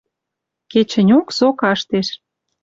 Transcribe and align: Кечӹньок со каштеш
Кечӹньок 0.71 1.27
со 1.37 1.47
каштеш 1.59 2.07